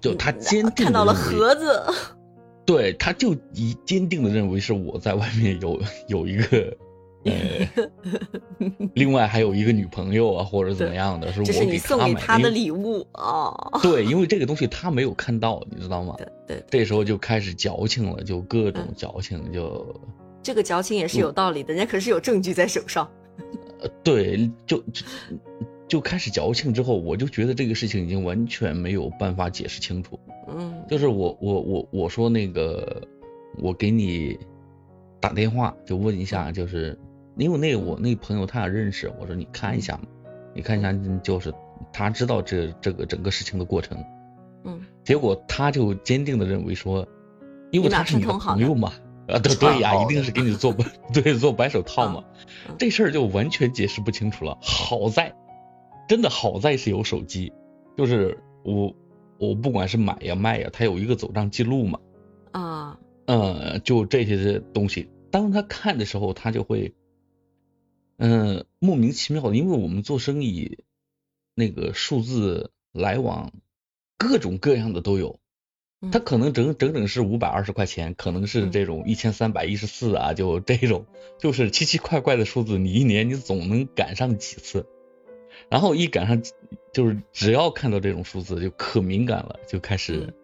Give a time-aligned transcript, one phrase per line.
[0.00, 1.82] 就他坚定看到了盒子，
[2.64, 6.76] 对，他就以坚定的认为是我在外面有有一个，
[7.24, 7.88] 呃，
[8.94, 13.80] 另外还有一个女朋友啊，或者怎么样的，是这是你我给送给他的礼物哦。
[13.82, 16.14] 对， 因为这个东西他没有看到，你知道吗？
[16.16, 20.00] 对对，这时候就开始矫情了，就各种嗯矫情，就
[20.42, 23.08] 这个矫情也是有道理的，人家可是有证据在手上。
[23.80, 24.82] 呃对，就
[25.88, 30.20] 就就开始矫情之后，我就觉得这个事情已经完全没有办法解释清楚。
[30.46, 33.02] 嗯，就是我我我我说那个，
[33.58, 34.38] 我给你
[35.20, 36.98] 打电话就问一嗯下，就是
[37.36, 40.02] 因为那个我那朋友他俩认识，我说你看一下嘛，
[40.54, 41.52] 你看一下，就是
[41.92, 43.98] 他知道这这个整个事情的过程，
[44.64, 47.06] 嗯，结果他就坚定的认为说，
[47.72, 48.92] 因为他是你的朋友嘛，
[49.26, 49.38] 啊。
[49.38, 52.24] 对对呀，一定是给你做白 对做白手套嘛
[52.68, 54.56] 嗯，这事儿就完全解释不清楚了。
[54.62, 55.34] 好在，
[56.08, 57.52] 真的好在是有手机，
[57.96, 58.96] 就是我
[59.38, 62.00] 我不管是买呀卖呀，它有一个走账记录嘛，
[62.50, 66.94] 啊，呃，就这些东西，当他看的时候，他就会，
[68.16, 70.78] 嗯、莫名其妙的，因为我们做生意，
[71.54, 73.52] 那个数字来往，
[74.16, 75.38] 各种各样的都有。
[76.00, 81.06] 嗯他可能整整整是五百二十块钱，可能是这种一千三百一十四啊，就这种，
[81.40, 84.86] 就是奇奇怪怪的数字，你一年你总能赶上几次，
[85.70, 86.40] 然后一赶上，
[86.92, 90.34] 就是只要看到这种数字就可敏感了，就开始、嗯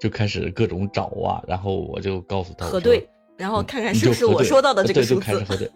[0.00, 5.44] 就开始各种找啊，然后我就告诉他核对，然后看看是不是我说到的这个对，数就开始字。
[5.44, 5.70] 核对。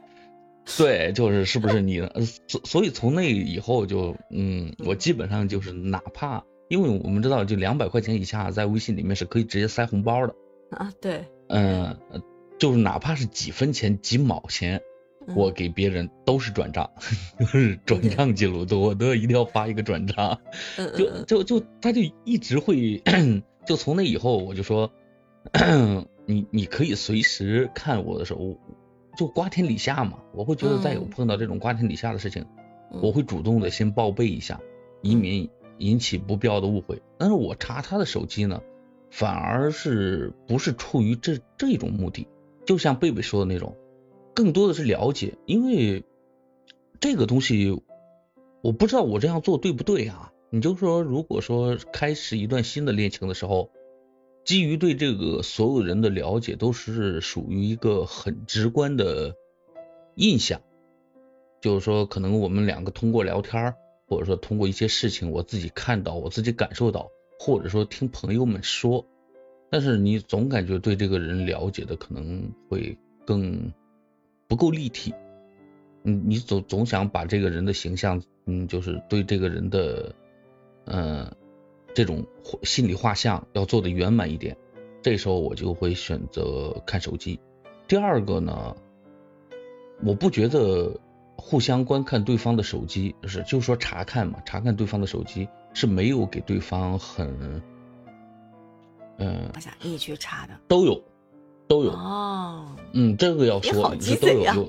[0.79, 2.01] 对，就是是不是你
[2.49, 10.35] 所所以从那以后就，嗯，我基本上就是哪怕，因为我们知道，就两百块钱以下，在微信里面是可以直接塞红包的，
[10.71, 12.23] 啊，对，嗯、呃
[12.59, 14.83] 就是哪怕是几分钱、几毛钱，嗯
[15.35, 16.91] 我给别人都是转账，
[17.39, 20.39] 就是转账记录，都我都一定要发一个转账。
[20.97, 23.03] 就嗯就就他就一直会，
[23.67, 24.91] 就从那以后我就说，
[26.27, 28.59] 你你可以随时看我的时候，
[29.17, 31.11] 就瓜田李下嘛，我会觉得再有嗯。
[31.11, 32.45] 碰到这种瓜田李下的事情，
[32.93, 33.01] 嗯。
[33.03, 34.61] 我会主动的先报备一下，
[35.03, 35.49] 以免
[35.79, 37.01] 引起不必要的误会。
[37.19, 38.63] 但是我查他的手机呢，
[39.11, 42.27] 反而是不是出于这这种目的，
[42.67, 43.77] 就像贝贝说的那种，
[44.35, 46.05] 更多的是了解，因为
[47.01, 47.81] 这个东西
[48.63, 50.33] 我不知道我这样做对不对啊？
[50.51, 53.71] 你就说，如果说开始一段新的恋情的时候，
[54.45, 59.35] 基于对这个所有人的了解，都是属于一个很直观的
[60.15, 60.61] 印象，
[61.61, 63.75] 就是说，可能我们两个通过聊天，
[64.07, 69.07] 或者说通过一些事情，我自己看到，我自己感受到，或者说听朋友们说，
[69.71, 72.97] 但是你总感觉对这个人了解的可能会
[73.27, 73.73] 更
[74.47, 75.15] 不够立体，
[76.05, 80.15] 嗯你总总想把这个人的形象，嗯，就是对这个人的，
[80.87, 81.35] 嗯、
[81.95, 82.25] 这种
[82.63, 84.57] 心理画像要做的圆满一点，
[85.03, 87.41] 这时候我就会选择看手机。
[87.89, 88.77] 第二个呢，
[90.03, 90.99] 我不觉得
[91.37, 97.63] 互相观看对方的手机是，就是说查看嘛，查看对方的手机是没有给对方很，
[99.19, 100.59] 嗯、我想一去查的。
[100.69, 101.03] 都有，
[101.75, 104.69] 都有，哦，嗯，这个要说，鸡贼呀是都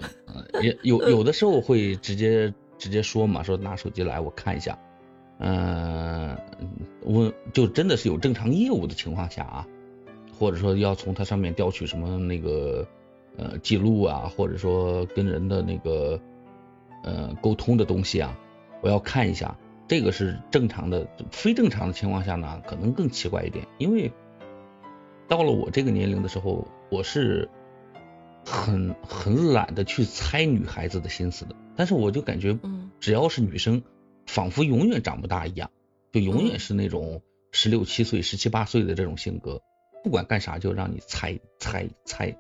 [0.61, 4.79] 有有，有有的时候会直接直接说嘛，说拿手机来我看一下，
[5.38, 6.35] 嗯、
[7.03, 9.67] 我就真的是有正常业务的情况下啊，
[10.39, 12.88] 或者说要从它上面调取什么那个
[13.37, 16.19] 呃记录啊，或者说跟人的那个
[17.03, 18.35] 呃沟通的东西啊，
[18.81, 19.55] 我要看一下，
[19.87, 24.11] 这个是正常的，非正常的情况下呢，可能更奇怪一点，因为
[25.28, 27.50] 到了我这个年龄的时候，我是
[28.46, 33.81] 很很懒得去猜女孩子的心思的，但是我就感觉嗯，只要是女生，
[34.28, 35.69] 仿佛永远长不大一样，
[36.12, 36.59] 就永远嗯。
[36.59, 37.22] 是那种
[37.52, 39.62] 十六七岁、十七八岁的这种性格，
[40.03, 42.38] 不管干啥就让你猜猜猜，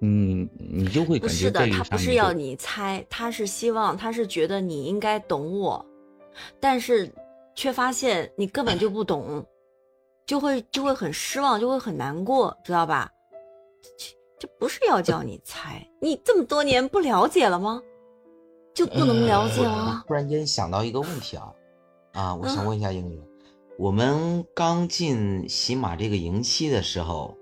[0.00, 5.84] 嗯，你就会感觉不是的，他不是要你猜，他是希望，他是觉得你应该懂我，
[6.60, 7.12] 但是
[7.54, 9.44] 却发现你根本就不懂，
[10.26, 13.10] 就会就会很失望，就会很难过，知道吧？
[13.98, 17.82] 这这不是要叫你猜，你这么多年不了解了吗？
[18.74, 20.04] 就不能了解我吗？
[20.06, 21.52] 突然间想到一个问题啊，
[22.12, 23.22] 啊，我想嗯问一下英语，
[23.78, 27.36] 我们刚进喜马这个营期的时候，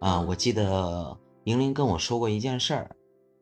[0.00, 2.90] 啊，嗯我记得莹玲跟我说过一件事儿，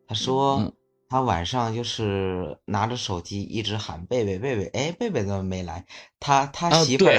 [0.07, 0.73] 她说
[1.15, 5.85] 嗯她晚上就是拿着手机一直喊贝贝贝贝，哎，贝贝怎么没来？
[6.19, 7.17] 她她啊媳妇儿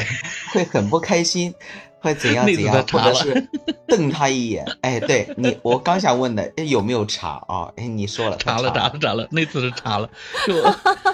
[0.51, 1.53] 会很不开心，
[2.01, 3.47] 会怎 样怎样，或者是
[3.87, 4.65] 瞪他一眼。
[4.81, 7.71] 哎，对你，我刚想问的，哎有没有查啊？
[7.77, 10.09] 哎，你说了，她查了查查了查了，那次是查了，
[10.45, 10.61] 就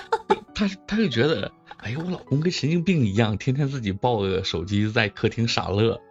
[0.55, 6.01] 他他就觉得哎呦，我老公跟神经病一样，天天自己抱着手机在客厅傻乐，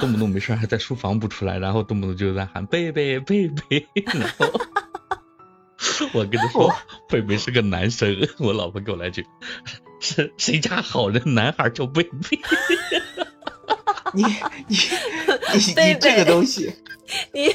[0.00, 4.46] 动不动没事还在书房不出来，然后动不动就在喊贝贝贝贝，然后
[6.14, 6.72] 我跟他说
[7.08, 9.26] 贝贝是个男生，我老婆给我来句，
[10.00, 12.38] 是谁家好人男孩叫贝贝？
[14.14, 14.22] 你
[14.68, 14.76] 你
[15.54, 16.74] 你贝你这个东西，
[17.32, 17.54] 你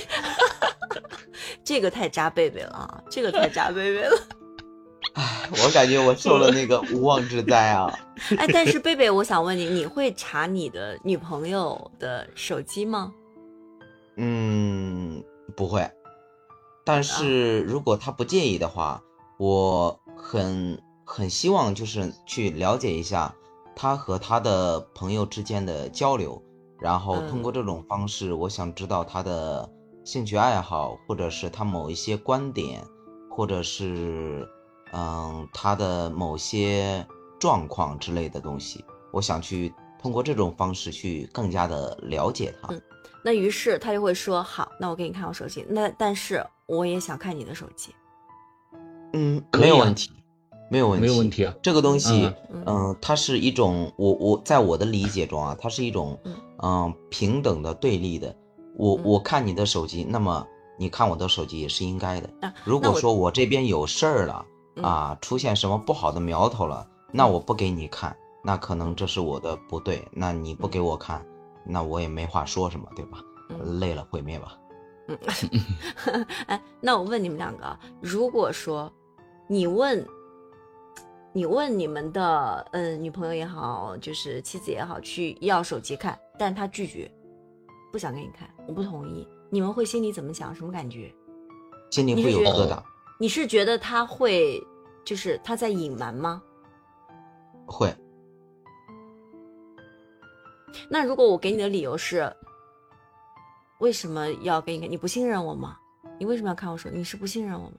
[1.64, 4.28] 这个太扎贝贝了啊，这个太扎贝贝了。
[5.16, 7.92] 唉，我感觉我受了那个无妄之灾啊。
[8.38, 13.12] 哎，但是贝贝，我想问你，你会查你的女朋友的手机吗？
[14.18, 15.24] 嗯，
[15.56, 15.88] 不会。
[16.86, 19.02] 但是如果他不介意的话，
[19.38, 23.34] 我很很希望就是去了解一下
[23.76, 26.42] 他和他的朋友之间的交流，
[26.80, 29.70] 然后通过这种方式，我想知道他的
[30.04, 32.84] 兴趣爱好，或者是他某一些观点，
[33.30, 34.48] 或者是
[34.92, 37.06] 嗯他的某些
[37.40, 42.74] 状况之类的东西，我想去通过这种方式去更加的了解他。
[42.74, 42.82] 嗯
[43.22, 45.66] 那于是他就会说，好，那我给你看我手机。
[45.70, 47.94] 那但是我也想看你的手机。
[49.14, 50.12] 嗯，没有问题，
[50.70, 58.36] 没有问题，没有问题啊这个东西，嗯嗯、它是一种我我在我的理解中啊，它是一种嗯嗯、平等的对立的。
[58.76, 60.46] 我嗯我看你的手机，那么
[60.78, 62.30] 你看我的手机也是应该的。
[62.42, 64.46] 啊如果说我这边有事儿了
[64.76, 70.04] 嗯啊，出现什么不好的苗头了，那我不给你看，那可能这是我的不对。
[70.12, 71.24] 那你不给我看，
[71.66, 73.20] 那我也没话说什么，对吧？
[73.50, 74.58] 嗯累了毁灭吧。
[75.08, 75.18] 嗯，
[76.48, 78.92] 哎，那我问你们两个啊，如果说
[79.48, 80.06] 你问，
[81.34, 87.12] 你问你们的嗯女朋友也好，就是妻子也好，去要手机看，但她拒绝，
[87.92, 90.56] 不想给你看，我不同意，你们会心里怎么想？
[90.56, 91.14] 什么感觉？
[91.92, 92.82] 心里会有疙瘩，
[93.20, 94.66] 你是觉得他会
[95.06, 96.42] 就是他在隐瞒吗？
[97.68, 97.94] 会。
[100.90, 102.32] 那如果我给你的理由是，
[103.80, 104.92] 为什么要给你看？
[104.92, 105.78] 你不信任我吗？
[106.20, 106.98] 你为什么要看我手机？
[106.98, 107.76] 你是不信任我吗？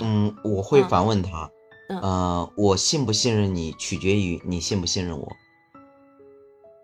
[0.00, 1.50] 嗯，我会嗯反问他，
[1.88, 5.36] 嗯呃，我信不信任你，取决于你信不信任我。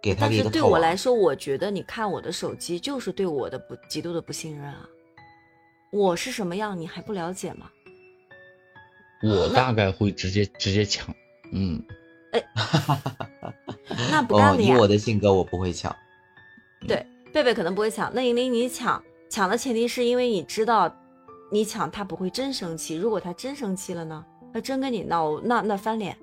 [0.02, 4.88] 给他但是一个套娃对我来说，我觉得你看我的手机就是对我的不极度的不信任啊。
[5.92, 7.70] 我是什么样，你还不了解吗？
[9.22, 11.14] 我大概会直接直接抢，
[11.52, 11.80] 嗯，
[14.10, 14.76] 那不干了呀。
[14.78, 15.94] 我的性格，我不会抢。
[16.86, 20.94] 对，贝贝可能不会抢，那莹莹你抢，抢的前提是因为你知道，
[21.50, 22.96] 你抢他不会真生气。
[22.96, 24.24] 如果他真生气了呢？
[24.52, 26.16] 他真跟你闹，那那翻脸。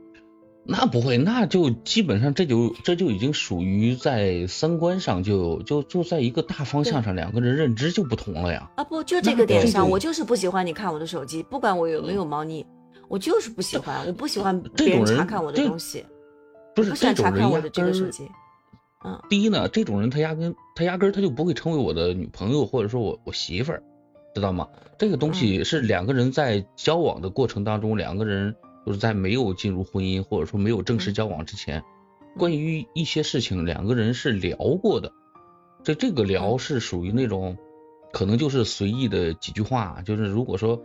[0.65, 8.69] 那不会，那就基本上这就这就已经属于在三观上就就就在一个大方向上，两个人认知就不同了呀。
[8.75, 12.63] 啊不，就这个点上，我就是不喜欢你看我的手机，不管我有没有猫腻，
[13.07, 16.06] 我就是不喜欢，我不喜欢别人查看我的这东西，
[16.80, 18.12] 不是这种人压根。
[19.02, 23.81] 嗯，第一呢，这种人他压根他压根儿他就不会成为我的女朋友或者说我我媳妇儿，
[24.36, 24.68] 知道吗？
[24.98, 28.54] 这个东嗯西是两个人在交往的过程当中，两个人
[28.86, 31.81] 就是在没有进入婚姻或者说没有正式嗯交往之前，
[32.38, 35.10] 关于一些事情两个人是聊过的。
[35.81, 37.58] 这这个聊嗯是属于那种
[38.12, 40.84] 可能就是随意的几句话，就是如果说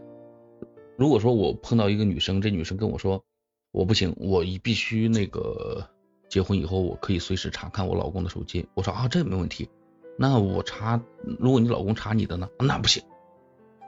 [0.96, 3.24] 如果说我碰到一个女生，这女生跟我说
[3.74, 5.84] 我不行，我一必须那个
[6.28, 9.68] 结婚以后我可以随时查看我老公的手机，我说啊这没问题，
[10.16, 11.00] 那我查，
[11.40, 13.02] 如果你老公查你的呢，那不行，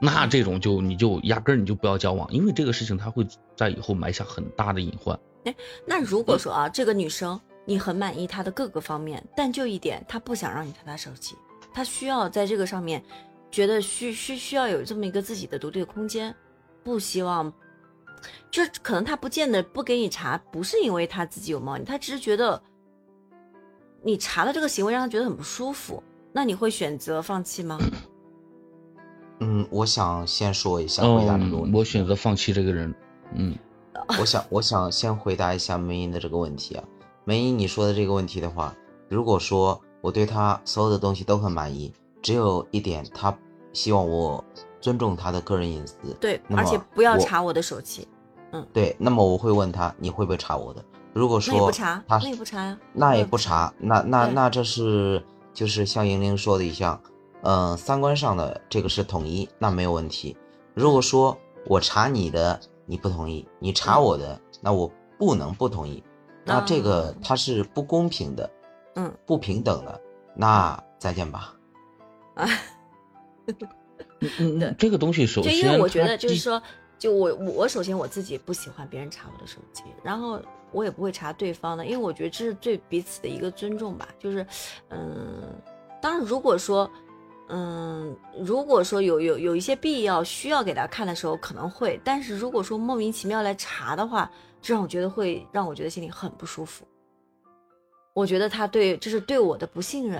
[0.01, 3.25] 那这种就你就压根儿你就不要交往，因为这个事情他会
[3.55, 5.17] 在以后埋下很大的隐患。
[5.85, 11.33] 那如果说啊，这个女生你很满意她的各个方面，但就一点，她不想让你看她手机，
[11.73, 13.01] 她需要在这个上面
[13.49, 16.35] 觉得需需需要有这么一个自己的独立空间，
[16.83, 17.53] 不希望，
[18.49, 22.61] 就是可能他不见得不给你查，不是因为他自己有猫腻，他只是觉得
[24.03, 27.77] 你查的这个行为让他觉得很不舒服，那你会选择放弃吗？
[29.39, 31.77] 嗯，我想先说一下回答这个问嗯，题。
[31.77, 32.93] 我选择放弃这个人。
[33.35, 33.55] 嗯，
[34.19, 36.83] 我想，我想先回答一下梅英的这个问题啊。
[37.23, 38.75] 梅英，你说的这个问题的话，
[39.09, 43.37] 如果说我对他所有的东西都很满意，只有一点，他
[43.73, 44.43] 希望我
[44.79, 45.95] 尊重他的个人隐私。
[46.19, 48.07] 对，而且不要查我的手机，
[48.51, 50.83] 嗯对，那么我会问他，你会不会查我的？
[51.13, 57.01] 如果那也说不查，他那也不查呀，那也也不查，那那那这是就是像莹莹说的一样，
[57.41, 60.37] 嗯、三观上的这个是统一，那没有问题。
[60.75, 66.03] 如果说我查你的你不同意，你查嗯我的，那我不能不同意，
[66.45, 68.49] 那这个啊它是不公平的，
[68.95, 69.99] 嗯，不平等的，
[70.35, 71.53] 那再见吧。
[72.35, 72.47] 啊。
[74.19, 76.61] 嗯对嗯，这个东西首就先因为我觉得就是说，
[76.97, 84.07] 就我我我首先我自己不喜欢别人查我的手机，然后我也不会查对方的，因为我觉得这是对彼此的一个尊重吧。
[84.19, 84.45] 就是，
[84.89, 85.43] 嗯，
[86.01, 86.89] 当然如果说，
[87.49, 94.29] 嗯，如果说有有有一些必要需要给他看的时候，可能会，但是如果说莫名其妙来查的话，
[94.61, 96.85] 这让我觉得会让我觉得心里很不舒服。
[98.17, 100.19] 我觉得他对这是对我的不信任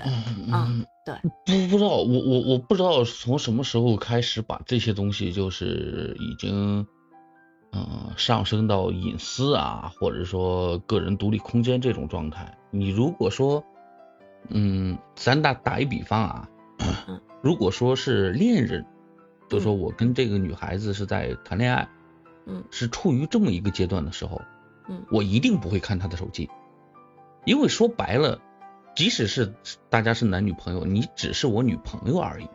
[0.51, 0.71] 啊，
[1.03, 6.85] 对，不不知道我我我不知道从什么时候开始把这些东西就是已经
[7.71, 12.55] 嗯上升到隐私啊，或者说个人独立空间这种状态。
[12.69, 13.63] 你如果说
[14.49, 16.49] 嗯，咱打打一比方啊，
[17.41, 18.85] 如果说是恋人，
[19.49, 21.89] 就说我跟这个女孩子是在谈恋爱，
[22.45, 24.39] 嗯，是处于这么一个阶段的时候，
[24.87, 26.47] 嗯，我一定不会看她的手机。
[27.47, 28.41] 因为说白了，
[28.93, 29.53] 即使是
[29.89, 32.47] 大家是男女朋友，你只是我女朋友而已。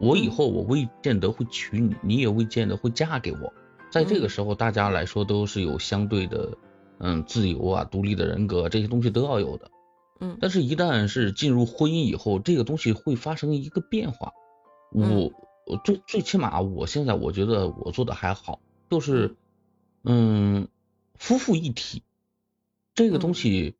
[0.00, 3.52] 我以后我未见得会娶你，你也未见得会嫁给我。
[3.90, 6.56] 在这个时候，大家来说都是有相对的，
[6.96, 9.70] 嗯，自由啊、独立的人格这些东西都要有的。
[10.20, 14.32] 嗯，但是，一旦是进入婚姻以后，这个东西会发生一个变化。
[14.90, 15.30] 我，
[15.66, 19.36] 我最最起码，我现在我觉得我做的还好，就是，
[20.02, 20.66] 嗯，
[21.18, 22.02] 夫妇一体
[22.94, 23.76] 这个东西。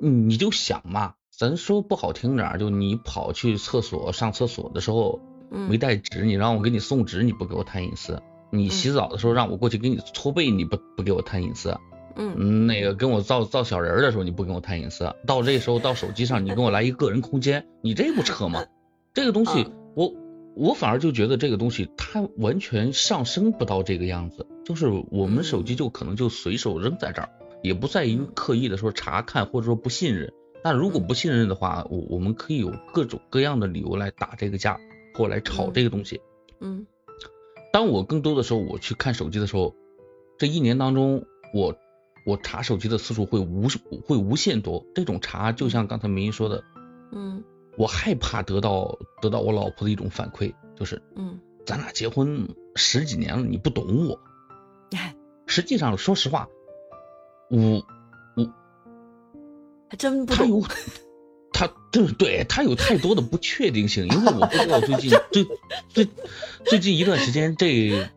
[0.00, 8.14] 你就想嘛，咱说不好听点，就你跑去厕所上厕所的时候，没带纸，你让我给你送纸，你不给我谈隐私；
[8.50, 11.76] 你洗澡的时候让我过去给你搓背，你不不给我谈隐私。
[12.16, 15.14] 嗯，那个跟我造造小人的时候，你不跟我谈隐私。
[15.26, 18.64] 到这时候到手机上，你跟我来一个人空间，你这不扯吗？
[19.14, 20.12] 这个东西，我
[20.56, 27.28] 我反而就觉得这个东西它完全上升不到这个样子，就是我们手机就可能就随手扔在这儿。
[27.62, 34.78] 也不在于刻意的说查看或者说不信任，但如果不信任的话，我我们可以有各种各样的理由来打这个架
[35.14, 36.20] 或来吵这个东西。
[36.60, 36.86] 嗯，
[37.72, 39.74] 当我更多的时候我去看手机的时候，
[40.38, 41.24] 这一年当中
[41.54, 41.76] 我
[42.26, 43.68] 我查手机的次数会无
[44.06, 44.84] 会无限多。
[44.94, 46.64] 这种查就像刚才明一说的，
[47.12, 47.42] 嗯，
[47.76, 54.18] 我害怕得到得到我老婆的一种反馈，就是嗯，咱俩结婚十几年了，你不懂我。
[55.46, 56.48] 实际上说实话。
[57.50, 57.84] 我
[58.36, 58.50] 我
[59.88, 60.62] 还真不他有
[61.52, 65.46] 他对对他有太多的不确定性，因为我不知道最近 最
[65.88, 66.08] 最
[66.64, 68.08] 最近一段时间这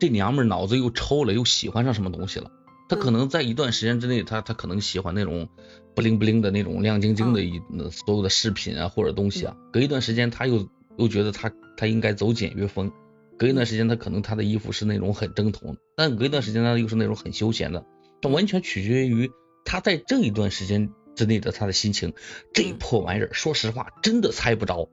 [0.00, 2.50] 这娘们脑子又抽了，又喜欢上什么东西了。
[2.88, 5.48] 他可能在一段时间之内，他他可能喜欢那种
[5.94, 9.56] 不灵不灵的那种亮晶晶的一所有的饰品啊或者东西啊。
[9.72, 12.90] 隔一段时间他又又觉得他他应该走简约风，
[13.38, 17.86] 隔一段时间他可能他的衣服是那种很正统，但隔一段时间他又是那种很休闲的。
[18.24, 19.30] 这完全取决于
[19.66, 22.14] 他在这一段时间之内的他的心情。
[22.54, 24.88] 这破玩意儿，说实话，真的猜不着。